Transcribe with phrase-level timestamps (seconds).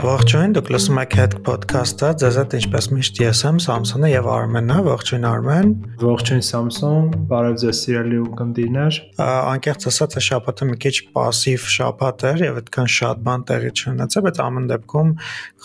[0.00, 4.76] Ողջույն, դուք լսում եք Head Podcast-ը։ Ձեզ հետ ինչպես միշտ ես եմ Սամսոնը եւ Արմենը։
[4.86, 11.68] Ողջույն Արմեն։ Ողջույն Սամսոն, բարև ձեզ սիրելի ուղդիրներ։ Անկեղծ ասած, այս շաբաթը մի քիչ пассив
[11.76, 15.14] շաբաթ էր եւ այդքան շատ բան տեղի չունեցավ, բայց ամեն դեպքում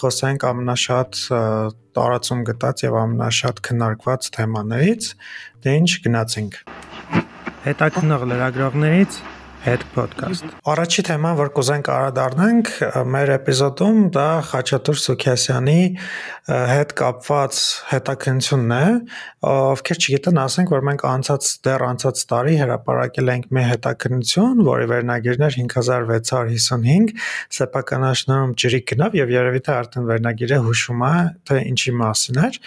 [0.02, 1.22] խոսենք ամենաշատ
[1.96, 5.12] տարածում գտած եւ ամենաշատ քննարկված թեմաներից։
[5.62, 6.64] Դե ինչ գնացինք։
[7.62, 9.22] Հետաքնող լրագրողներից
[9.67, 12.69] Head Podcast։ Առաջի թեման, որ կուզենք անդրադառնանք
[13.11, 15.81] մեր էպիզոդում, դա Խաչատուր Սուքյասյանի
[16.47, 17.59] հետ կապված
[17.91, 18.83] հետաքնությունն է,
[19.51, 25.47] ովքեր չգիտեն, ասենք, որ մենք անցած դեռ անցած տարի հրապարակել ենք մի հետաքնություն, որի վերնագիրն
[25.49, 27.13] էր 5655
[27.59, 31.13] սեփականաշնորհում ջրի գնավ եւ երևի թե արդեն վերնագիրը հուշում է,
[31.51, 32.61] թե ինչի մասին էր։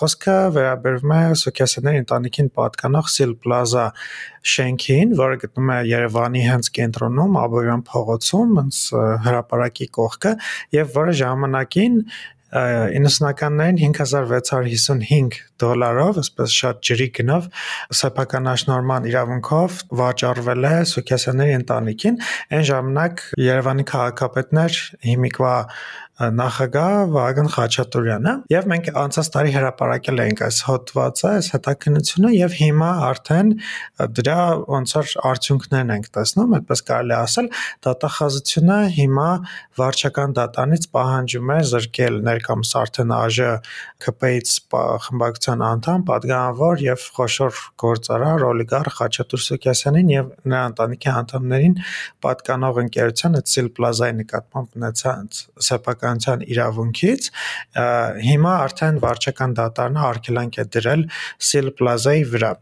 [0.00, 3.86] Խոսքը վերաբերվում է Սուքյասյանների ընտանիքին պատկանող Sil Plaza
[4.40, 8.82] շենքին, որը գտնվում է Երևանի հենց կենտրոնում, Աբովյան փողոցում, հենց
[9.28, 10.36] հրապարակի կողքը,
[10.80, 12.04] եւ որը ժամանակին
[12.50, 17.46] 90-ականներին 5655 դոլարով, այսպես շատ ջրի գնով
[18.00, 22.18] սեփականաշնորհման իրավունքով վաճառվել է Սուքյասյանների ընտանիքին։
[22.58, 25.54] Այն ժամանակ Երևանի քաղաքապետն էր հիմիկվա
[26.20, 32.90] նախագահ Վագն Խաչատուրյանը եւ մենք անցած տարի հրապարակել էինք այս հոդվածը, այս հետաքննությունը եւ հիմա
[33.08, 33.52] արդեն
[34.20, 34.40] դրա
[34.74, 37.48] ոնց որ արդյունքներն ենք տեսնում, այդպես կարելի ասել,
[37.88, 39.28] դատախազությունը հիմա
[39.80, 43.48] վարչական դատանից պահանջում է զրկել ներկամս արդեն ԱԺ
[44.00, 44.50] ԿՊ-ից
[45.06, 51.76] խմբակցության անդամ, падգամավոր եւ խոշոր գործարար օլիգարխ Խաչատուր Սոկյասյանին եւ նրա ընտանիքի անդամներին
[52.24, 57.28] պատկանող ընկերության այդ Սիլպլազայի նկատմամբ ունեցած սեփական քաղաքականության իրավունքից
[58.26, 61.02] հիմա արդեն վարչական դատարանը արգելանք է դրել
[61.38, 62.52] Seal Plaza-ի վրա։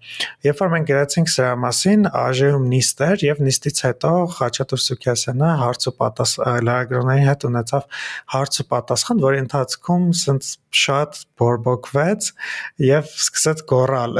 [0.49, 5.89] Երբ որ մենք գրացինք սրա մասին, ԱԺ-ում նիստ էր եւ նիստից հետո Խաչատուր Սուքյասյանը հարց
[5.89, 7.83] ու պատասխան լրագրողների հետ ունեցավ
[8.37, 12.29] հարց ու պատասխան, որի ընթացքում սենց շատ բորբոքվեց
[12.85, 14.17] եւ սկսեց գոռալ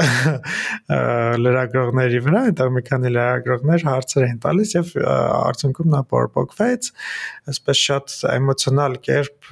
[1.43, 6.89] լրագրողների վրա, այնտեղ մի քանի լրագրողներ հարցեր էին տալիս եւ արդյունքում նա բորբոքվեց,
[7.53, 9.51] այսպես շատ էմոցիոնալ կերպ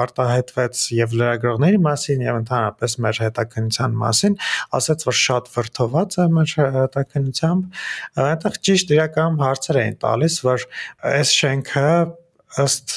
[0.00, 4.38] արտահայտվեց եւ լրագրողների մասին եւ ընդհանրապես մեր հետաքննության մասին,
[4.80, 7.84] ասաց որ շատ վրթոված է մեր հետաքննությամբ,
[8.30, 10.66] այնտեղ ճիշտ իրական հարցեր էին տալիս, որ
[11.14, 11.90] այս շենքը
[12.58, 12.94] ըստ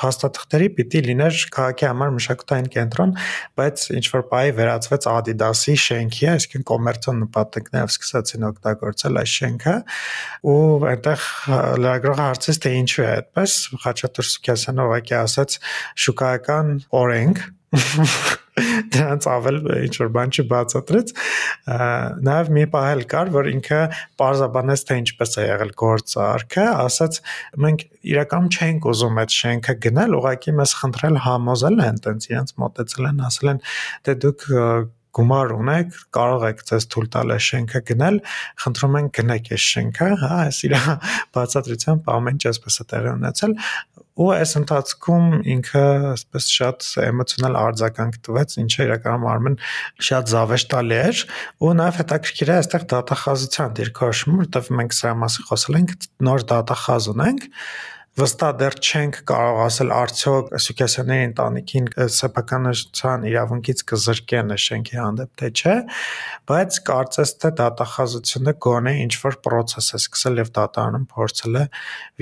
[0.00, 3.14] փաստաթղթերի պիտի լիներ քաղաքի համար մշակութային կենտրոն,
[3.60, 9.76] բայց ինչ որ բայ վերածվեց Adidas-ի շենքի, այսինքն կոմերցիոն նպատակներով սկսեցին օգտագործել այս շենքը
[10.52, 11.24] ու այնտեղ
[11.80, 13.56] լրագրողը հարցեց թե ինչու է այդպես
[13.86, 15.58] Խաչատուր Սուքյասյանը ուղղակի ասաց
[16.04, 17.42] շուկայական օրենք
[18.94, 21.12] դրանց ավել ինչ որ բան չբացատրեց
[22.28, 23.80] նաև մի պահ էլ կար որ ինքը
[24.20, 27.20] parzabanեց թե ինչպես է եղել գործարքը ասաց
[27.66, 27.84] մենք
[28.14, 33.22] իրականում չենք ուզում այդ շենքը գնել ուղղակի մեզ խնդրել համոզել են տենց իրենց մտածել են
[33.30, 33.62] ասել են
[34.06, 34.48] թե դուք
[35.16, 38.20] գումար ունեք, կարող եք ձեզ թույլ տալ այս շենքը գնել,
[38.64, 40.76] խնդրում ենք գնեք այս շենքը, հա, այս իր
[41.36, 43.56] բացատրությամբ ամեն ինչ այսպես է տեղի ունեցել
[44.20, 49.56] ու այս ընթացքում ինքը այսպես շատ էմոցիոնալ արձագանք տվեց, ինչը իրականում Արմեն
[50.08, 51.22] շատ զավեշտալի էր
[51.64, 55.96] ու նաև հետաքրքիր է այստեղ դատախազության դիրքորոշումը, որտեղ մենք սրա մասին խոսել ենք,
[56.28, 57.48] նոր դատախազ ունենք
[58.18, 65.76] վստահ դեռ չենք կարող ասել արդյոք Սուքյասյանների ընտանիքին սեփականության իրավունքից կզրկեն շենքի հանդեպ թե չէ,
[66.50, 71.64] բայց կարծես թե դատախազությունը գոնե ինչ որ process է սկսել եւ դատարանում փորձել է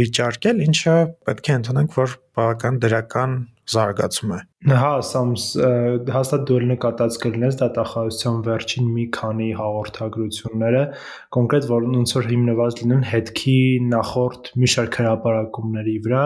[0.03, 0.97] վիճարկել, ինչը
[1.29, 3.39] պետք է ընդունենք, որ բավական դրական
[3.69, 4.39] զարգացում է։
[4.69, 5.43] Հա, Սամս
[6.11, 10.81] հաստատ դու նկատած կլինես դատախազության վերջին մի քանի հաղորդագրությունները,
[11.37, 13.59] կոնկրետ որ ոնց որ հիմնված լինեն հետքի
[13.93, 16.25] նախորդ մի շարք հրապարակումների վրա,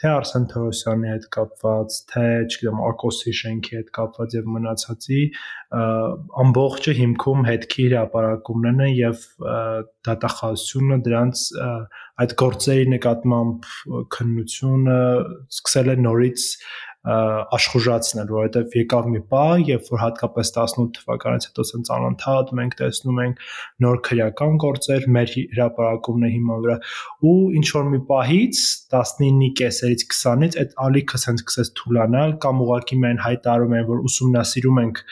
[0.00, 5.20] թե Արսեն Թորոսյանի հետ կապված, թե, չգիտեմ, Ակոսի շենքի հետ կապված եւ մնացածի
[6.44, 9.26] ամբողջը հիմքում հետքի հրապարակումներն են եւ
[10.08, 11.44] դատախազությունը դրանց
[12.24, 13.68] այդ գործերի նկատմամբ
[14.16, 14.96] քննությունը
[15.60, 16.46] սկսել է նորից
[17.00, 23.20] աշխուժացնել, որովհետև եկավ մի պահ, երբ որ հատկապես 18 թվականից հետո ցենց անընդհատ մենք տեսնում
[23.24, 23.40] ենք
[23.84, 26.76] նոր քրեական գործեր մեր հրապարակումների հիման վրա
[27.30, 28.60] ու ինչ որ մի պահից
[28.92, 34.82] 19-ի կեսերից 20-ից այդ ալիքը ցենց սկսեց թուլանալ կամ ուղակի մենք հայտարարում են որ ուսումնասիրում
[34.84, 35.04] ենք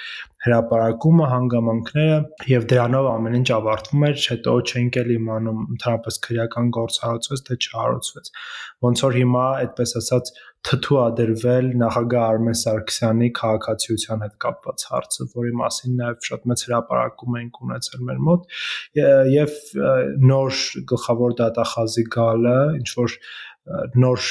[0.46, 2.18] հրապարակումը, հանգամանքները
[2.52, 7.58] եւ դրանով ամեն ինչ ավարտվում էր, հետո չենք էլ իմանում ընդհանրապես քրեական գործ հարուցվեց թե
[7.58, 8.30] չհարուցվեց։
[8.86, 10.32] Ոնց որ հիմա այդպես ասած
[10.68, 17.36] թթու ադրվել նախագահ Արմեն Սարգսյանի քաղաքացիության հետ կապված հարցը, որի մասին նաև շատ մեծ հրապարակում
[17.40, 18.58] ենք ունեցել մեր մոտ
[19.34, 19.54] եւ
[20.32, 20.58] նոր
[20.92, 23.16] գլխավոր դատախազի գալը, ինչ որ
[23.98, 24.26] նոր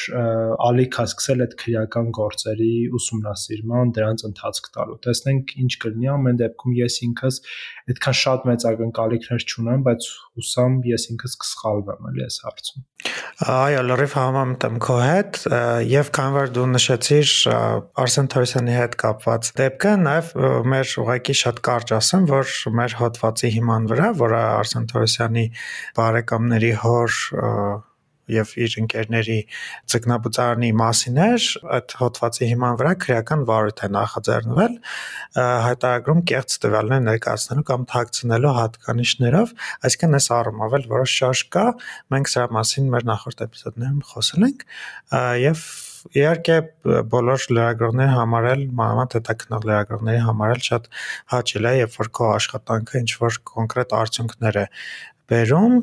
[0.67, 6.77] ալիք է սկսել այդ քրեական գործերի ուսումնասիրման, դրանց ընթացք տալու։ Տեսնենք ինչ կլինի ամեն դեպքում
[6.77, 7.39] ես ինքս
[7.87, 10.07] այդքան շատ մեծ ակնկալիքներ չունեմ, բայց
[10.37, 12.85] հուսամ ես ինքս կսխալվեմ էլի այս հարցում։
[13.47, 15.39] Այո, լրիվ համամտ եմ քո հետ
[15.87, 17.33] եւ քանի որ դու նշեցիր
[18.03, 20.31] Արսեն Թորոսյանի հետ կապված դեպքը, նաեւ
[20.73, 25.45] մեր ուղակի շատ կարճ ասեմ, որ մեր հոդվածի հիման վրա, որը Արսեն Թորոսյանի
[26.01, 27.21] բարեկամների հոր
[28.31, 29.37] եւ իր ընկերների
[29.93, 31.47] ցկնաբուծարանի մասին էր,
[31.77, 34.77] այդ հոդվածի հիման վրա քրեական վարույթ է նախաձեռնվել
[35.67, 39.53] հայտարարում կեղծ տվյալներ ներկայացնելու կամ թաքցնելու հատկանիշներով,
[39.87, 41.65] այսինքն այս առումով էլ որոշ շարժ կա,
[42.13, 44.65] մենք սրա մասին մեր նախորդ էպիզոդներում խոսել ենք
[45.47, 45.67] եւ
[46.15, 46.57] իհարկե
[47.11, 50.87] բոլոր լրագրողների համար էլ մանավանդ հետաքնող լրագրողների համար էլ շատ
[51.33, 54.65] հաճելի է երբ որ քո աշխատանքը ինչ որ կոնկրետ արդյունքներ է
[55.33, 55.75] բերում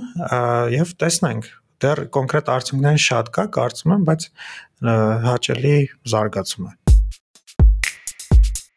[0.75, 1.51] եւ տեսնենք
[1.85, 4.31] դեռ կոնկրետ արդյունքներ շատ կա, կարծում եմ, բայց
[5.29, 5.77] հաճելի
[6.15, 6.75] զարգացում է։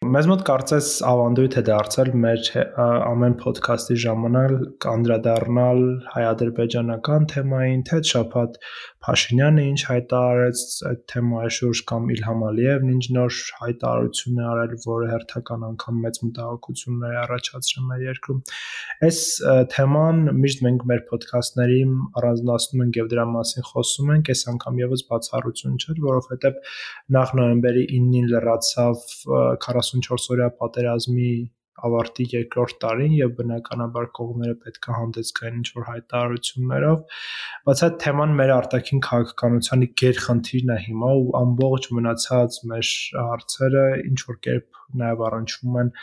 [0.07, 2.50] Մեզ մոտ կարծես ավանդույթ է դարձել մեր
[2.80, 4.54] ամեն ոդքասթի ժամանակ
[4.86, 5.81] կանդրադառնալ
[6.13, 8.59] հայ-ադրբեջանական թեմային, թե շփաթ
[9.07, 15.07] Փաշինյանը ինչ հայտարարեց այդ թեմայի շուրջ կամ Իլհամ Ալիևն ինչ նոր հայտարարություն է արել, որը
[15.13, 18.42] հերթական անգամ մեծ մտահոգություններ է առաջացրել մեր երկրում։
[19.07, 19.21] Այս
[19.77, 21.80] թեման միշտ մենք մեր ոդքասթների
[22.19, 26.62] առանձնացնում ենք եւ դրա մասին խոսում ենք, այս անգամ եւս բացառություն չէր, որովհետեւ
[27.15, 29.06] նախ նոյեմբերի 9-ին լրացավ
[29.68, 31.31] 44 օրյա պատերազմի
[31.88, 37.20] ավարտի երկրորդ տարին եւ բնականաբար կողմերը պետք է հանդես գային ինչ որ հայտարարություններով
[37.70, 42.90] բայց այդ թեման մեր արտաքին քաղաքականությանի գերխնդիրն է հիմա ու ամբողջ մնացած մեր
[43.28, 45.94] հարցերը ինչ որ կերպ նաեւ առնչվում են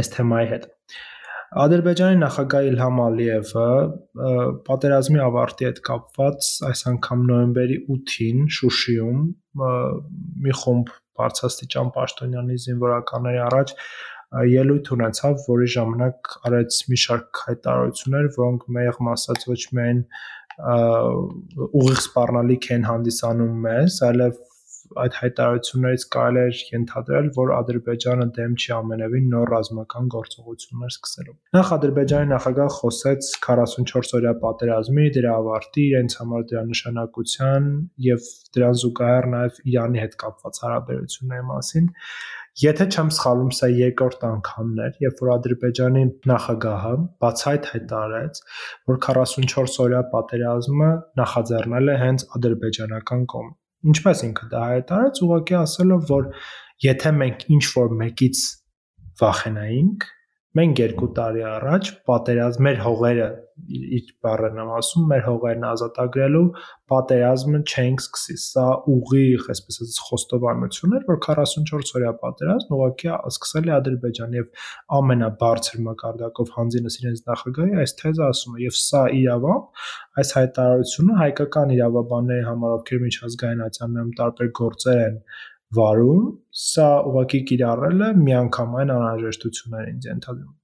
[0.00, 0.72] այս թեմայի հետ
[1.62, 3.66] Ադրբեջանի նախագահ Իլհամ Ալիևը
[4.66, 9.20] պատերազմի ավարտի հետ կապված այս անգամ նոյեմբերի 8-ին Շուշիում
[10.46, 13.74] մի խումբ բարձրաստիճան պաշտոնյանի զինվորականների առաջ
[14.52, 20.02] ելույթ ունեցավ, որի ժամանակ արեց մի շարք հայտարարություններ, որոնք մեղմ ասած ոչ միայն
[21.66, 24.44] ուղիղ սպառնալիք են հանդիսանում մեզ, այլև
[25.02, 31.72] այդ հայտարարություններից կարելի է ենթադրել, որ Ադրբեջանը դեմ չի ամենևին նոր ռազմական գործողություններ սկսելու։ Նախ
[31.76, 37.68] Ադրբեջանի նախագահ խոսեց 44 օրյա պատերազմի, դրա ավարտի, իրենց համար դրա նշանակության
[38.06, 41.92] եւ դրան զուգահեռ նաեւ Իրանի հետ կապված հարաբերությունների մասին
[42.56, 46.92] Եթե չեմ սխալվում, սա երկրորդ անգամն էր, երբ որ Ադրբեջանի նախագահը
[47.24, 48.40] բացահայտ հայտարարեց,
[48.90, 50.88] որ 44 օրյա պատերազմը
[51.20, 53.52] նախաձեռնել է հենց ադրբեջանական կողմը։
[53.92, 56.30] Ինչպես ինքը դա հայտարարեց, ուղղակի ասելով, որ
[56.86, 58.40] եթե մենք ինչ որ մեկից
[59.20, 60.08] վախենայինք,
[60.56, 63.26] Մենք երկու տարի առաջ պատերազմ մեր հողերը
[63.66, 66.42] իր բառերն եմ ասում, մեր հողերն ազատագրելու
[66.92, 73.70] պատերազմը չենք սկսի։ Սա ուղիղ, այսպես ասած, խոստովանություն էր, որ 44 օրյա պատերազմ ուղղակի սկսել
[73.70, 74.68] է Ադրբեջան եւ
[75.00, 79.84] ամենաբարձր մակարդակով հանձինս իրենց նախագահի այս թեզը ասում է եւ սա իրավամբ
[80.20, 85.20] այս հայտարարությունը հայկական իրավաբանների համար ովքեր միջազգայնացիանում տարբեր գործեր են
[85.78, 86.28] վարում,
[86.66, 90.54] սա ուղղակի կիրառել է միանգամայն անհրաժեշտություններ ինձ ենթադրում։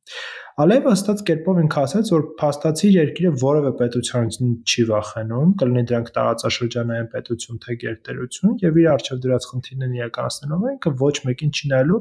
[0.62, 4.36] Ալևը հստակ կերպով ինքը ասաց, որ փաստացի երկիրը որևէ պետությանից
[4.68, 10.92] չի վախենում, կլինի դրանք տարածաշրջանային պետություն թե գերտերություն, եւ իր արժեվ դրած խնդիրներն իրականացնելով ինքը
[11.02, 12.00] ոչ մեկին չի նայելու։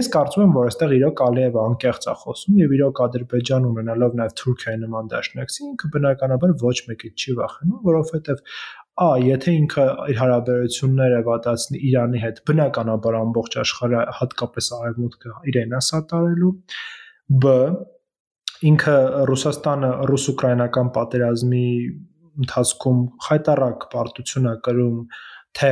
[0.00, 4.36] Ես կարծում եմ, որ այստեղ իրոք Ալիևը անկեղծ է խոսում եւ իրոք Ադրբեջան ունենալով նաեւ
[4.40, 8.44] Թուրքիայի նման դաշնակցի, ինքը բնականաբար ոչ մեկից չի վախենում, որովհետեւ
[9.00, 15.80] Ա, եթե ինքը իր հարաբերությունները վատացնի Իրանի հետ, բնականաբար ամբողջ աշխարհը, հատկապես արևմուտքը իրեն է
[15.86, 16.50] սատարելու։
[17.44, 17.54] Բ.
[18.70, 18.96] Ինքը
[19.30, 21.64] Ռուսաստանը ռուս-ուկրաինական պատերազմի
[22.44, 24.98] ընթացքում խայտարակ պարտություն է կրում
[25.58, 25.68] թե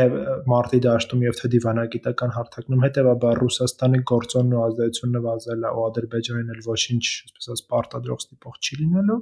[0.50, 6.50] մարտի դաշտում եւ թե դիվանագիտական հարթակնում հետեւաբար Ռուսաստանի գործոնն ու ազդեցությունը նվազել է ու Ադրբեջանին
[6.54, 9.18] էլ ոչինչ, այսպես ասած, պարտադրող ստիպող չի լինելու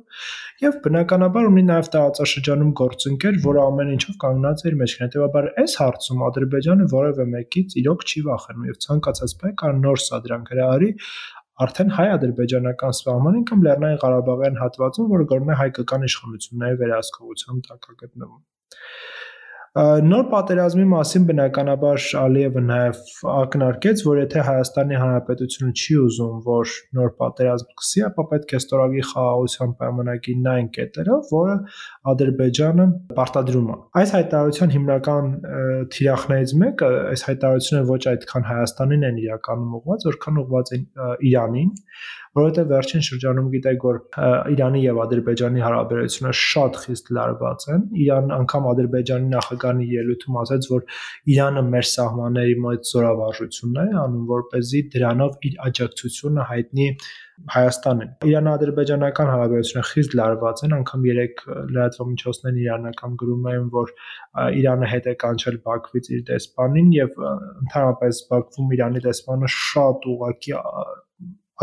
[0.64, 5.78] եւ բնականաբար ունի նաեւ տարածաշրջանում գործընկեր, որը ամեն ինչով կանգնած է իր մեջ։ Հետեւաբար այս
[5.84, 10.90] հարցում Ադրբեջանը որևէ մեկից իրոք չի վախենում եւ ցանկացած բան կար նոր սադրանք հրահարի
[11.56, 18.42] արդեն հայ-ադրբեջանական սահմանին կամ Լեռնային Ղարաբաղյան հատվածում, որը գտնվում է հայկական իշխանությունների վերահսկողության տակ գտնվում։
[19.76, 27.10] Նոր պատերազմի մասին բնականաբար Ալիևը նաև ակնարկեց, որ եթե Հայաստանի Հանրապետությունը չի ուզում, որ նոր
[27.18, 31.56] պատերազմ սկսի, ապա պետք է ստորագրի խաղաղության պայմանագիրն այն կետերով, որը
[32.14, 32.86] Ադրբեջանը
[33.20, 35.32] պարտադրում է։ Այս հայտարարության հիմնական
[35.92, 40.88] թիրախներից մեկը, այս հայտարարությունը ոչ այդքան Հայաստանին են իրականում ուղղված, որքան ուղղված են
[41.26, 41.70] Իրանին,
[42.36, 44.00] որովհետեւ վերջին շրջանում գիտեք որ
[44.56, 50.96] Իրանի եւ Ադրբեջանի հարաբերությունը շատ խիստ լարված են։ Իրան անգամ Ադրբեջանի նախագահի ելույթում ասաց, որ
[51.36, 56.88] Իրանը մեր սահմանների մոտ զորավարժություն է անում, որ เป զի դրանով իր աջակցությունը հայտնի
[57.52, 61.42] Հայաստանին։ Իրան-ադրբեջանական հարաբերությունը խիստ լարված են, անգամ 3
[61.76, 63.92] լրատվամիջոցներն իրանական գրում են, որ
[64.60, 70.56] Իրանը հետ է կանչել Բաքվից իր դեսպանին եւ ընդհանրապես Բաքվում Իրանի դեսպանը շատ ուղակի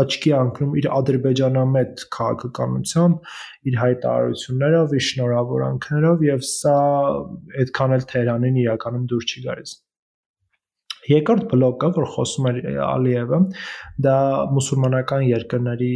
[0.02, 3.32] աչքի անկնում իր ադրբեջանամետ քաղաքականությամբ,
[3.70, 6.78] իր հայտարարություններով, իր շնորհավորանքներով եւ սա
[7.62, 9.76] այդքան էլ Թեհրանին իրականում դուր չի գալիս։
[11.10, 13.40] Երկրորդ բլոկը, որ խոսում էր Ալիևը,
[14.06, 14.16] դա
[14.56, 15.90] մուսուլմանական երկրների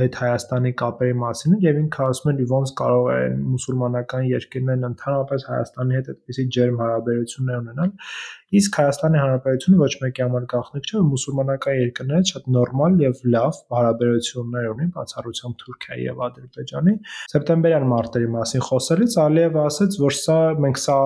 [0.00, 5.46] հետ Հայաստանի կապերի մասին է եւ ինքը ասում է ոնց կարող են մուսուլմանական երկրներն ընդհանրապես
[5.50, 7.96] Հայաստանի հետ այդպիսի ջերմ հարաբերություններ ունենալ
[8.50, 13.58] Իսկ Հայաստանի Հանրապետությունը ոչ մեկի համար գաղտնիք չէ, որ մուսուլմանական երկրներից շատ նորմալ եւ լավ
[13.76, 16.94] հարաբերություններ ունի, բացառությամբ Թուրքիայի եւ Ադրբեջանի։
[17.30, 20.98] Սեպտեմբերյան մարտերի մասին խոսելիս Ալիևը ասաց, որ սա մենք սա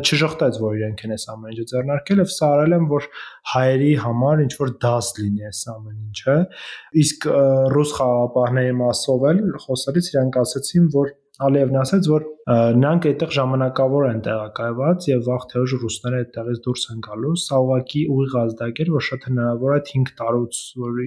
[0.00, 3.08] չժխտեց, որ իրենք են այս ամեն ինչը ձեռնարկել եւ սա արել են, որ
[3.52, 6.36] հայերի համար ինչ որ դաս լինի այս ամեն ինչը։
[7.04, 7.28] Իսկ
[7.76, 14.20] ռուս խաղապահների մասով էլ խոսելիս իրանք ասացին, որ Ալիևն ասաց, որ նրանք այդտեղ ժամանակավոր են
[14.24, 18.92] տեղակայված եւ վաղ թե ուշ ռուսները այդտեղից դուրս են գալու։ Սա ուղղակի ուղիղ ազդակ էր,
[18.94, 21.02] որ շատ հնարավոր է 5 տարուց, որ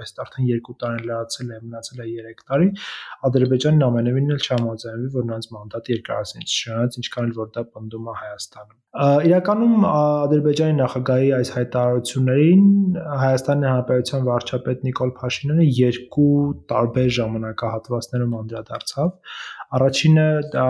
[0.00, 2.68] այս արդեն 2 տարին լրացել է, մնացել է 3 տարի,
[3.28, 8.18] Ադրբեջանն ամենևին էլ չհամաձայնվի, որ նրանց մանդատը երկարացնի, չնայած ինչքան էլ որ դա պնդում է
[8.24, 12.62] Հայաստանը։ Իրականում Ադրբեջանի նախագահի այս հայտարարություններին
[13.20, 16.32] Հայաստանի Հանրապետության վարչապետ Նիկոլ Փաշինյանը երկու
[16.72, 19.12] տարբեր ժամանակահատվածներում անդրադարձավ
[19.76, 20.66] Առաջինը դա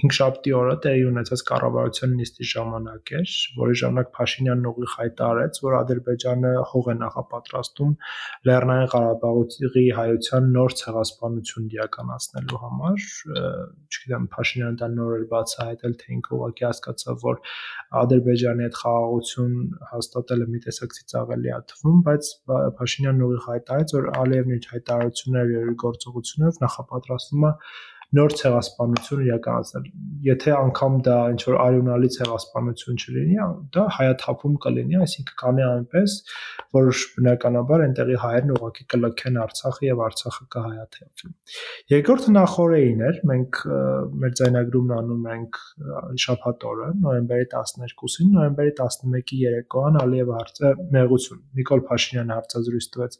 [0.00, 6.52] հինգշաբթի օրը տեղի ունեցած կառավարության նիստի ժամանակ էր, որի ժամանակ Փաշինյանն ուղիղ հայտարարեց, որ Ադրբեջանը
[6.70, 7.92] հող է նախապատրաստում
[8.48, 13.04] Լեռնային Ղարաբաղի հայության նոր ցեղասպանություն իրականացնելու համար։
[13.92, 17.40] Չգիտեմ, Փաշինյանը դա նոր էր բացահայտել, թե ինքը ուղղակի հասկացավ, որ
[18.02, 19.54] Ադրբեջանի հետ խաղաղություն
[19.92, 22.32] հաստատելը մի տեսակ ծիծաղելի է թվում, բայց
[22.80, 27.52] Փաշինյանն ուղիղ հայտարարեց, որ Ալիևն իր հայտարարություններով եւ իր գործողություններով նախապատրաստում է
[28.16, 29.84] նոր ցեղասպանություն իրականացնել։
[30.26, 33.38] Եթե անգամ դա ինչ որ արյունալի ցեղասպանություն չլինի,
[33.72, 36.16] դա հայաթափում կլինի, այսինքն կանի այնպես,
[36.76, 41.32] որ բնականաբար այնտեղի հայերն ուղղակի կլքեն Արցախը եւ Արցախը կհայաթափվի։
[41.92, 43.62] Երկրորդը նախորդին էր, մենք
[44.22, 45.60] մեր ձայնագրումն անում ենք
[46.26, 53.18] շաբաթ օրը, նոյեմբերի 12-ին, նոյեմբերի 11-ի երեկոյան Ալիև հարցը մեղություն Նիկոլ Փաշինյանը հարցազրույց տվեց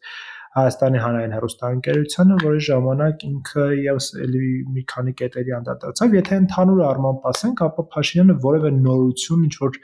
[0.53, 7.29] Հայաստանի հանրային հեռուստաընկերությանը, որի ժամանակ ինքը եւս էլի մի քանի կետերի անդրադարձավ։ Եթե ընդհանուր առմամբ
[7.31, 9.79] ասենք, ապա Փաշինյանը որևէ նորություն ինչ որ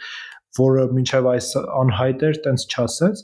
[0.59, 1.49] որը մինչև այս
[1.85, 3.23] անհայտ էր, տենց չասեց։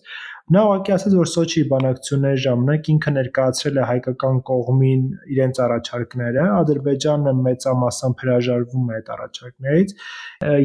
[0.54, 7.32] Նա ուղղակի ասաց, որ Սոչի բանակցությունների ժամանակ ինքը ներկայացրել է հայկական կողմին իրենց առաջարկները, Ադրբեջանը
[7.46, 9.94] մեծամասամբ հրաժարվում է այդ առաջարկներից,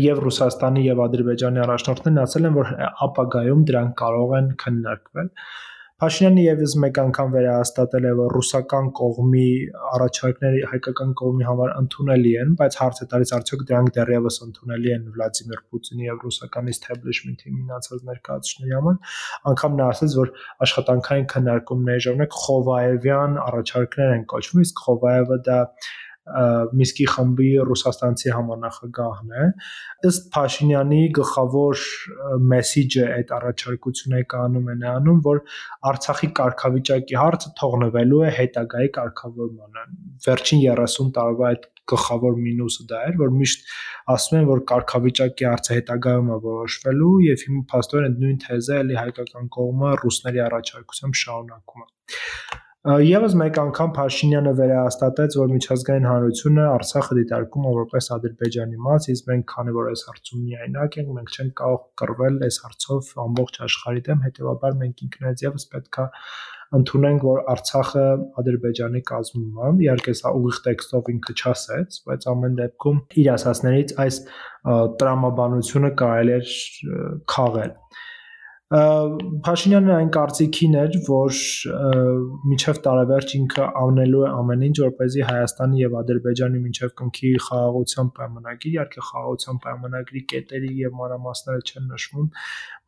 [0.09, 2.73] եւ Ռուսաստանի եւ Ադրբեջանի առաջնորդներն ասել են, որ
[3.07, 5.33] ապագայում դրանք կարող են քննարկվել։
[5.99, 9.47] Փաշինյանը եւս մեկ անգամ վերահաստատել է, որ ռուսական կողմի
[9.89, 15.03] առաջարկները հայկական կողմի համար ընդունելի են, բայց հարց է տալիս արդյոք դրանք դեռևս ընդունելի են
[15.17, 19.19] Վլադիմիր Պուտինի եւ ռուսական establishment-ի մնացած ներկայացուցիչների համար։
[19.51, 20.33] Անկամ նա ասաց, որ
[20.69, 25.59] աշխատանքային քննարկումների ժամանակ Խովաևյան առաջարկներ են կոչվում, իսկ Խովաևը դա
[26.79, 29.47] Միսկի խմբի ռուսաստանցի համանախագահն է
[30.09, 31.83] ըստ Փաշինյանի գլխավոր
[32.53, 35.41] մեսիջը այդ առաջարկությունը կանում է նրանում որ
[35.91, 39.85] Արցախի կարգավիճակի հարցը թողնվելու է հետագայի կարգավորմանը
[40.27, 43.69] վերջին 30 տարվա այդ գլխավոր մինուսը դա էր որ միշտ
[44.13, 48.99] ասում են որ կարգավիճակի հարցը հետագայում է որոշվելու եւ հիմա փաստորեն այդ նույն թեզը էլի
[48.99, 52.48] հայկական կողմը ռուսների առաջարկությամբ շարունակում է
[52.87, 59.25] Եվս մեկ անգամ Փաշինյանը վերահաստատեց, որ միջազգային հանրությունը Արցախը դիտարկում է որպես Ադրբեջանի մաս, իսկ
[59.31, 64.03] մենք քանի որ այս հարցում միայնակ ենք, մենք չենք կարող կռվել այս հարցով ամբողջ աշխարհի
[64.07, 66.05] դեմ, հետեւաբար մենք ինքնայց եւս պետքա
[66.79, 68.05] ընդունենք, որ Արցախը
[68.39, 74.19] Ադրբեջանի կազմում է։ Իհարկե սա ուղիղ տեքստով ինքը չասեց, բայց ամեն դեպքում իր ասածներից այս
[75.03, 76.41] տրամաբանությունը կարելի է
[77.35, 77.73] քաղել։
[78.69, 81.37] Փաշինյանը այն կարծիքին էր, որ
[82.49, 88.75] միջև տարեվերջ ինքը անելու է ամեն ինչ, որպեսզի Հայաստանի եւ Ադրբեջանի միջև կնքի խաղաղության պայմանագիր,
[88.75, 92.29] իհարկե խաղաղության պայմանագրի կետերի եւ մանրամասները չեն նշվում,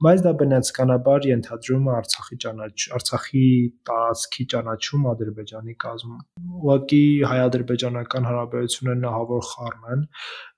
[0.06, 3.46] բայց դա բնականաբար ենթադրում է Արցախի ճանաչ Արցախի
[3.90, 6.22] տարածքի ճանաչում Ադրբեջանի կազմում։
[6.62, 10.08] Ուղղակի հայ-ադրբեջանական հարաբերությունները նահավոր խառն են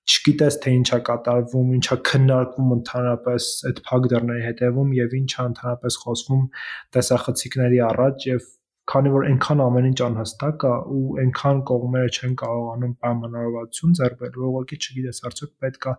[0.03, 6.43] չգիտես թե ինչա կատարվում, ինչա քննարկվում ընդհանրապես այդ փակ դռների հետևում եւ ինչա ընդհանրապես խոսվում
[6.97, 8.49] տեսախցիկների առաջ եւ
[8.91, 14.41] քանի որ այնքան ամեն ինչ անհստակ է ու այնքան կողմերը չեն կարողանում պայմանավորվածություն ձեռք բերել,
[14.43, 15.95] որ ուղղակի չգիտես արդյոք պետքա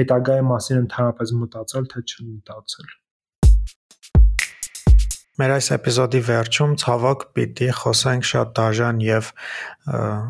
[0.00, 3.01] հետագայի մասին ընդհանրապես մտածել թե չմտածել։
[5.42, 9.30] Մեր այս էպիզոդի վերջում ցավոք պիտի խոսենք շատ դաժան եւ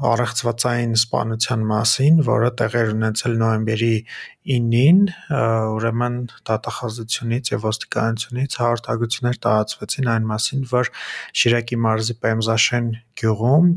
[0.08, 3.90] առեղծվածային սպանության մասին, որը տեղեր ունեցել նոյեմբերի
[4.54, 5.02] 9-ին,
[5.74, 6.16] ուրեմն
[6.48, 10.92] դատախազությունից եւ ոստիկանությունից հաղորդագրություններ տարածվեցին այն մասին, որ
[11.42, 12.90] Շիրակի մարզի Պեմզաշեն
[13.20, 13.70] գյուղում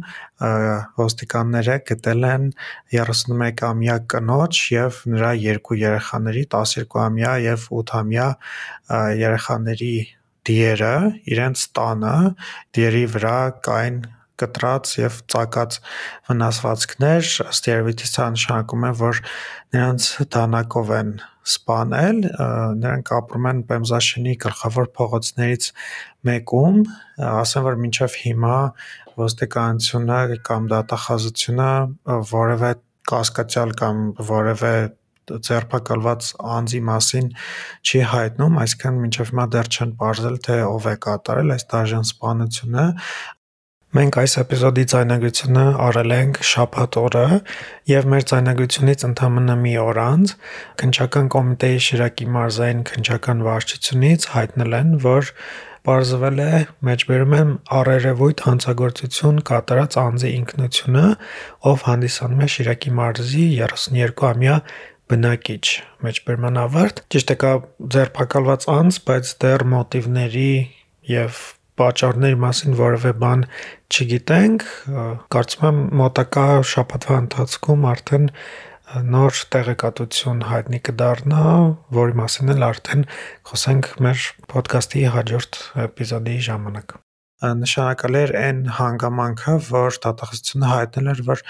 [1.03, 2.51] ոստիկանները գտել են
[2.95, 8.29] 31-ամյա կնոջ եւ նրա երկու երեխաների 12-ամյա եւ 8-ամյա
[9.25, 9.95] երեխաների
[10.49, 10.95] դիերը
[11.35, 12.17] իրենց տանը
[12.77, 13.37] դիերի վրա
[13.67, 14.01] կային
[14.41, 15.77] կտրած եւ ծակած
[16.29, 19.21] վնասվածքներ ըստ երևույթի սա նշանակում է որ
[19.75, 21.13] նրանց դանակով են
[21.45, 22.19] սպանել
[22.81, 25.69] նրանք ապրում են Պեմզաշենի գլխավոր փողոցներից
[26.29, 26.79] մեկում
[27.31, 28.57] ասեմ որ մինչև հիմա
[29.21, 31.71] ոստիկանությունը կամ դատախազությունը
[32.33, 32.71] որևէ
[33.11, 34.75] կասկածյալ կամ որևէ
[35.47, 37.31] ձերբակալված անձի մասին
[37.85, 42.85] չի հայտնում, այսինքն մինչև հիմա դեռ չեն ողջել թե ով է կատարել այս դաժան սպանությունը,
[43.95, 47.27] Մենք այս էպիզոդի ձայնագրությունը արել ենք շաբաթ օրը
[47.87, 50.33] եւ մեր ձայնագրությունից ընդամենը մի օր անց
[50.81, 55.31] քնչական կոմիտեի Շիրակի մարզային քնչական վարչությունից հայտնել են, որ
[55.85, 56.51] Պարզվել է
[56.87, 61.03] մեջբերում եմ առերևույթ հանցագործություն կատարած անձի ինքնությունը,
[61.71, 64.55] ով հանդիսանում է Շիրակի մարզի 32-ամյա
[65.11, 65.65] բնակիչ
[66.05, 67.51] մեջբերման ավարտ ճիշտ է կա
[67.95, 70.53] ձերբակալված անձ բայց դեռ մոտիվների
[71.11, 71.41] եւ
[71.79, 73.43] պատճառների մասին որևէ բան
[73.91, 74.65] չգիտենք
[75.35, 78.29] կարծում եմ մոտակա շաբաթվա ընթացքում արդեն
[79.15, 81.45] նոր տեղեկատվություն հայտնի կդառնա,
[81.97, 83.07] որի մասին էլ արդեն
[83.49, 86.95] խոսենք մեր ոդկասթի հաջորդ էպիզոդի ժամանակ
[87.43, 91.41] նշանակալի էր այն հանգամանքը, որ դատախազությունը հայտնել էր, որ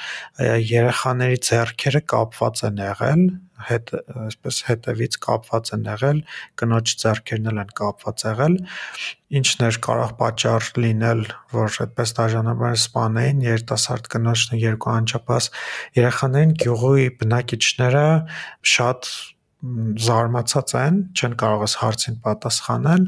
[0.71, 3.21] երեխաների ձեռքերը կապված են եղել,
[3.69, 3.91] հետ
[4.25, 6.17] այսպես հետևից կապված են եղել,
[6.59, 8.57] կնոջ ձեռքերն էլ են կապված եղել,
[9.39, 11.21] ինչն էր կարող պատճառ լինել,
[11.55, 15.49] որ այդպես դաժանաբար սպանեին երիտասարդ կնոջն ու երկու անչափահաս
[16.01, 18.05] երեխաներին գյուղի բնակիչները
[18.75, 19.09] շատ
[20.05, 23.05] զարմացած են, չեն կարող այս հարցին պատասխանել,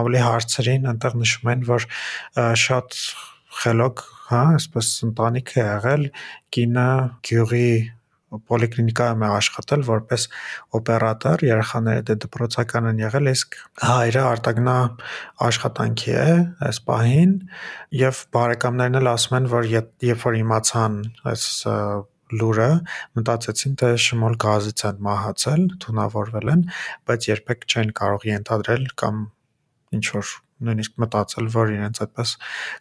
[0.00, 1.86] ավելի հարցերին այնտեղ նշում են, որ
[2.62, 2.98] շատ
[3.60, 6.04] խելոք, հա, այսպես ընտանիք է եղել,
[6.54, 6.90] կինը
[7.26, 7.70] գյուղի
[8.30, 10.26] պոլիկլինիկայում է աշխատել որպես
[10.78, 14.76] օպերատոր, երեխաները դե դպրոցական են եղել, իսկ հայրը արտագնա
[15.48, 16.28] աշխատանքի է
[16.68, 17.34] այս պահին
[18.00, 21.00] եւ բարեկամներն էլ ասում են, որ երբ որ իմացան
[21.32, 21.46] այս
[22.40, 22.70] լուրը,
[23.18, 26.62] մտածեցին, թե Շմոլ գազից են մահացել, թունավորվել են,
[27.10, 29.24] բայց երբեք չեն կարող ենթադրել կամ
[29.98, 32.32] ինչ որ նույնիսկ մտածել, որ իրենց այդպես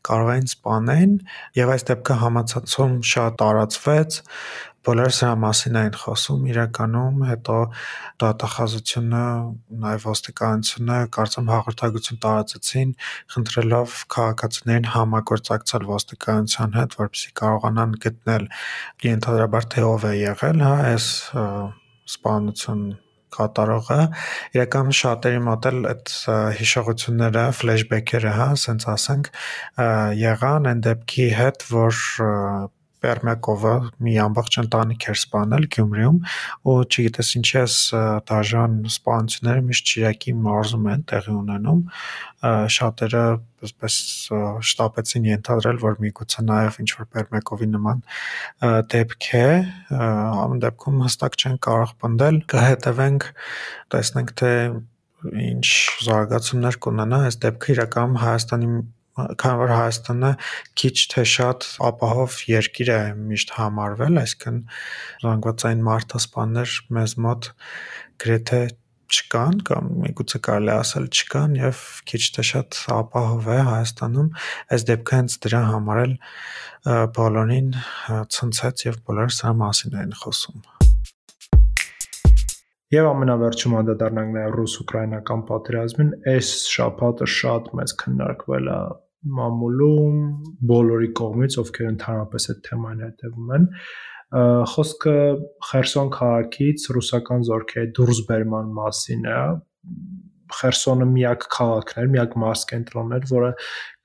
[0.10, 1.14] կարող էին սպանեն
[1.60, 4.18] եւ այս դեպքը համացածում շատ տարածվեց
[4.88, 7.58] բոլորը սրա մասին էին խոսում իրականում, հետո
[8.24, 9.24] դատախազությունը,
[9.84, 12.94] նաև ոստիկանությունը կարծեմ հաղորդագրություն տարածեցին,
[13.36, 18.50] խնդրելով քաղաքացիներին համագործակցել ոստիկանության հետ, որպեսզի կարողանան գտնել
[19.10, 21.12] ենթադրաբար թե ով է եղել, հա, այս
[22.16, 22.84] սպանություն
[23.30, 24.00] կատարողը
[24.58, 26.14] իրականում շատերի մոտ էլ այդ
[26.60, 29.30] հիշողությունները, ֆլեշբեքերը, հա, ասենց ասենք,
[30.24, 32.02] եղան այն դեպքի հետ, որ
[33.04, 33.74] Պերմյակովը
[34.06, 36.18] մի ամբողջ ընտանիք էր սպանել Գյումրիում
[36.70, 37.76] ու չգիտես ինչի էս
[38.32, 41.82] դաժան սպանությունները միշտ Շիրակի մարզում են տեղի ունենում
[42.76, 43.24] շատերը
[43.60, 43.96] այսպես
[44.70, 48.06] շտապեցին ենթադրել որ միգուցե նաև ինչ որ Պերմյակովի նման
[48.94, 49.48] դեպք է
[49.90, 53.28] ամեն դեպքում հստակ չեն կարող պնդել կհետևենք
[53.96, 54.54] տեսնենք թե
[55.20, 55.68] ինչ
[56.06, 58.70] զարգացումներ կունենա այս դեպքը իրականում Հայաստանի
[59.42, 60.32] քանի որ Հայաստանը
[60.82, 64.60] քիչ թե շատ ապահով երկիր է միշտ համարվել, այսինքն
[65.24, 67.52] զանգվածային մարդասպաններ մեզ մոտ
[68.24, 68.62] գրեթե
[69.10, 71.80] չկան կամ միգուցե կարելի ասել չկան եւ
[72.10, 74.30] քիչ թե շատ ապահով է Հայաստանում
[74.76, 76.14] այս դեպքը հենց դրա համար էլ
[77.18, 77.72] բոլորին
[78.36, 80.62] ցնցեց եւ բոլորը սրա մասին էին խոսում
[82.90, 88.78] Եվ ամենավերջում անդրադառնանք նաև ռուս-ուկրաինական պատերազմին, այս շաբաթը շատ մեծ քննարկվել է
[89.40, 90.20] մամուլում
[90.70, 93.68] բոլորի կողմից, ովքեր ընդհանրապես այդ թեմային հետևում են,
[94.30, 95.18] խոսքը
[95.70, 99.40] Խերսոն քաղաքից ռուսական զորքերի դուրս բերման մասին է
[100.50, 103.50] Խերսոնը միակ քաղաքն էր, միակ մարզ կենտրոնն էր, որը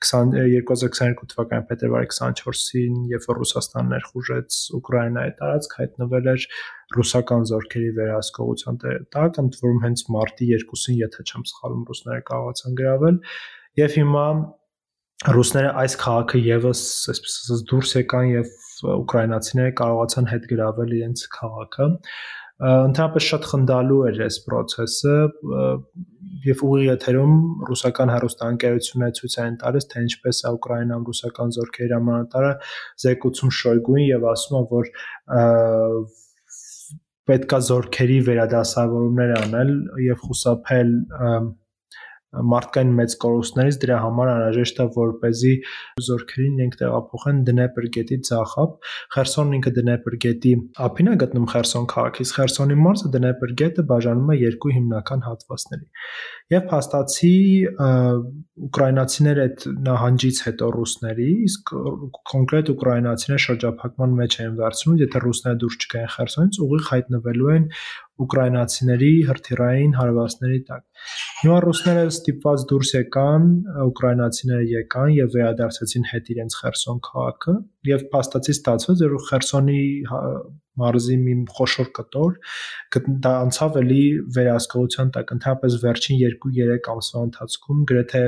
[0.04, 6.46] 2022 թվականի փետրվարի 24-ին, երբ որ Ռուսաստանն ներխուժեց Ուկրաինայի տարածք, հայտնվել էր
[6.98, 8.80] ռուսական զորքերի վերահսկողության
[9.16, 13.18] տակ, ընդ որում հենց մարտի 2-ին, եթե չեմ սխալվում, ռուսները կարողացան գրավել
[13.80, 14.26] եւ հիմա
[15.34, 16.80] ռուսները այս քաղաքը եւս
[17.12, 18.54] այսպես ասած դուրս եկան եւ
[18.94, 21.86] ուկրաինացիները կարողացան հետ գրավել իրենց քաղաքը
[22.64, 25.14] ընդհանրապես շատ խնդալու էր այս process-ը
[26.44, 27.32] եւ ուղիղ եթերում
[27.70, 32.52] ռուսական հեռուստաընկերությունները ցույց են տալիս թե ինչպես է Ուկրաինայում ռուսական զորքերի հրամանատարը
[33.04, 34.92] զեկուցում Շոյգուին եւ ասում է որ
[37.24, 39.74] պետքա զորքերի վերադասավորումներ անել
[40.04, 40.90] եւ խուսափել
[42.52, 45.52] մարդկային մեծ կորուստներից դրա համար անհրաժեշտ է որպեսզի
[46.08, 50.54] զորքերին իրենք տեղափոխեն Դնեպր գետի ցախապ Խերսոնն ինքը Դնեպր գետի
[50.88, 55.88] ափին է գտնվում Խերսոն քաղաքից Խերսոնի մարզը Դնեպր գետը բաժանում է երկու հիմնական հատվածների
[56.52, 57.36] եւ փաստացի
[58.64, 61.72] ուկրաինացիները այդ նահանջից հետո ռուսների իսկ
[62.30, 67.66] կոնկրետ ուկրաինացիները շրջափակման մեջ են վերցնում եթե ռուսները դուրս չգային Խերսոնից ուղիղ հայտնվելու են
[68.24, 70.82] ուկրաինացիների հրթիռային հարվածների տակ։
[71.40, 73.48] Հիմա ռուսները ստիպված դուրս եկան,
[73.88, 77.56] ուկրաինացիները եկան եւ վերադարձեցին հետ իրենց Խերսոն քաղաքը
[77.88, 79.80] եւ փաստացի ստացվեց, որ Խերսոնի
[80.80, 82.32] մարզի մի խոշոր կտոր
[83.24, 84.04] դա անցավ էլի
[84.36, 88.24] վերահսկողության տակ ընդհանրապես վերջին 2-3 ամսվա ընթացքում գրեթե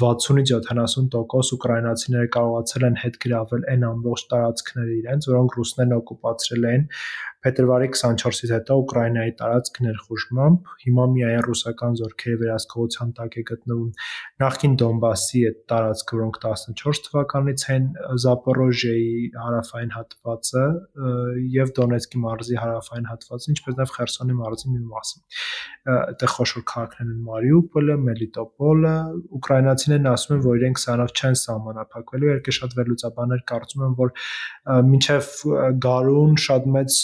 [0.00, 6.88] 60-ից 70% ուկրաինացիները կարողացել են հետ գրավել այն ամբողջ տարածքները իրենց, որոնք ռուսներն օկուպացրել են
[7.44, 13.90] փետրվարի 24-ից հետո Ուկրաինայի տարածք ներխուժմամբ հիմա միայն ռուսական զորքերի վերահսկողության տակ է գտնվում
[14.44, 17.90] նախքին Դոնբասի այդ տարածքը, որոնք 14 թվականից են
[18.24, 19.12] Զապորոժիայի
[19.44, 20.64] հարավային հատվածը
[21.58, 25.22] եւ Դոնեցկի մարզի հարավային հատվածը, ինչպես նաեւ Խերսոնի մարզի մի մասը։
[25.84, 28.94] Այդտեղ խոշոր քաղաքներ են Մարիուպոլը, Մելիտոպոլը,
[29.84, 34.12] ուկրաինացիներն ասում են, որ իրենք սրանով չեն սահմանափակվելու, երկե շատ վերլուծաբաններ կարծում են, որ
[34.90, 35.32] մինչև
[35.84, 37.00] գարուն շատ մեծ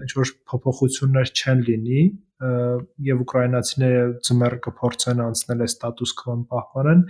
[0.00, 2.02] ինչ որ փոփոխություններ չեն լինի
[3.10, 7.02] եւ ուկրաինացիները ծմեր կփորձեն անցնել է ստատուս քվոն պահպանեն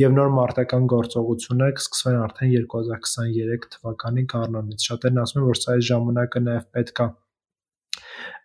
[0.00, 5.90] եւ նոր մարտական գործողությունները կսկսվեն արդեն 2023 թվականի գարնանից։ Շատերն ասում են, որ սա այս
[5.90, 7.08] ժամանակը նաեւ պետք է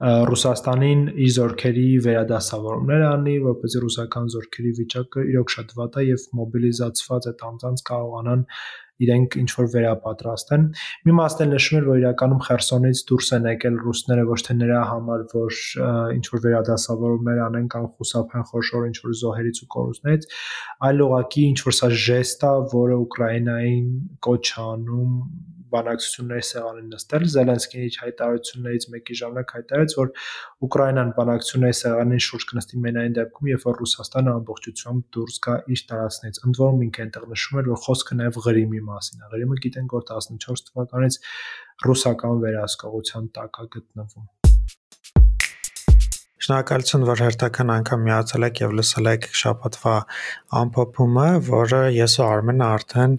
[0.03, 7.29] Ռուսաստանին իր զորքերի վերադասավորումներ անի, որպեսզի ռուսական զորքերի վիճակը իրոք շատ վատ է եւ մոբիլիզացված
[7.31, 8.43] այդ անձանց կարողանան
[9.05, 10.67] իրենք ինչ որ վերապատրաստեն։
[11.07, 14.83] Մի մասն էլ նշում էր, որ իրականում Խերսոնից դուրս են եկել ռուսները ոչ թե նրա
[14.91, 15.57] համար, որ
[16.15, 20.29] ինչ որ վերադասավորումներ անեն կամ խուսափեն խոշոր ինչ որ զոհերից ու կորուստներից,
[20.87, 23.91] այլ ուղղակի ինչ որ սա ժեստ է, որը Ուկրաինային
[24.29, 25.19] կոչ անում
[25.75, 30.11] բանակցությունների սեղանին նստել Զելենսկիի հայտարարություններից մեկի ժամանակ հայտարարեց, որ
[30.65, 36.41] Ուկրաինան բանակցությունների սեղանին շուրջ կնստի մենային դեպքում, երբ որ Ռուսաստանը ամբողջությամբ դուրս գա իր տարածքներից։
[36.45, 40.09] Ընդ որում ինքը այնտեղ նշում էր, որ խոսքը նաև Ղրիմի մասին է։ Ղրիմը գիտենք, որ
[40.15, 41.21] 14 թվականից
[41.85, 44.44] ռուսական վերահսկողության տակ է գտնվում։
[46.45, 49.93] Շնորհակալություն, որ հերթական անգամ միացել եք եւ լսել եք շաբաթվա
[50.59, 53.15] ամփոփումը, որը ես ու Արմենը արդեն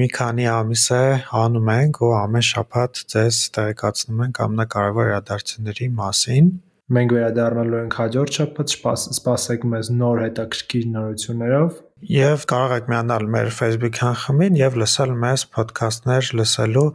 [0.00, 1.00] մի քանի ամիս է
[1.40, 6.48] անում ենք ու ամեն շաբաթ ձեզ տեղեկացնում ենք ամենակարևոր իրադարձությունների մասին։
[6.94, 8.74] Մենք վերադառնալու ենք հաջորդ շաբաթ,
[9.18, 11.78] սպասեք մեզ նոր հետաքրքիր նորություններով
[12.14, 16.88] եւ կարող եք միանալ մեր Facebook-յան խմբին եւ լսել մեզ ոդքասթներ լսելու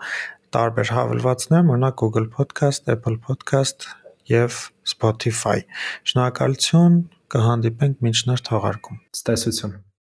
[0.50, 3.86] տարբեր հավելվածներ, օրինակ Google Podcast, Apple Podcast
[4.30, 5.66] եւ Spotify։
[6.10, 9.78] Շնորհակալություն, կհանդիպենք մինչ նոր թողարկում։ Ցտեսություն։